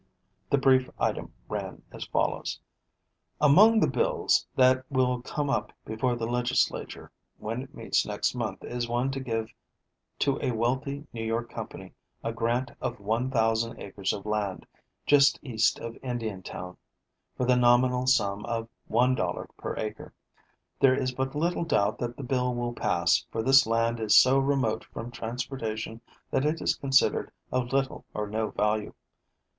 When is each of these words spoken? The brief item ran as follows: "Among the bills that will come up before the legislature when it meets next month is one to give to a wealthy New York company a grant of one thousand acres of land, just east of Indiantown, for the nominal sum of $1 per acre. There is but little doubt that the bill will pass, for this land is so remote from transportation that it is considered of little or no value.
The 0.49 0.57
brief 0.57 0.89
item 0.97 1.31
ran 1.47 1.83
as 1.91 2.05
follows: 2.07 2.59
"Among 3.39 3.79
the 3.79 3.87
bills 3.87 4.47
that 4.55 4.83
will 4.89 5.21
come 5.21 5.47
up 5.47 5.71
before 5.85 6.15
the 6.15 6.25
legislature 6.25 7.11
when 7.37 7.61
it 7.61 7.75
meets 7.75 8.03
next 8.03 8.33
month 8.33 8.63
is 8.63 8.87
one 8.89 9.11
to 9.11 9.19
give 9.19 9.53
to 10.17 10.39
a 10.41 10.53
wealthy 10.55 11.05
New 11.13 11.23
York 11.23 11.51
company 11.51 11.93
a 12.23 12.33
grant 12.33 12.71
of 12.81 12.99
one 12.99 13.29
thousand 13.29 13.79
acres 13.79 14.11
of 14.11 14.25
land, 14.25 14.65
just 15.05 15.37
east 15.43 15.77
of 15.77 15.95
Indiantown, 16.01 16.77
for 17.37 17.45
the 17.45 17.55
nominal 17.55 18.07
sum 18.07 18.43
of 18.45 18.67
$1 18.89 19.47
per 19.55 19.75
acre. 19.77 20.15
There 20.79 20.95
is 20.95 21.13
but 21.13 21.35
little 21.35 21.63
doubt 21.63 21.99
that 21.99 22.17
the 22.17 22.23
bill 22.23 22.55
will 22.55 22.73
pass, 22.73 23.23
for 23.31 23.43
this 23.43 23.67
land 23.67 23.99
is 23.99 24.17
so 24.17 24.39
remote 24.39 24.83
from 24.83 25.11
transportation 25.11 26.01
that 26.31 26.43
it 26.43 26.59
is 26.59 26.73
considered 26.75 27.29
of 27.51 27.71
little 27.71 28.03
or 28.15 28.25
no 28.25 28.49
value. 28.49 28.95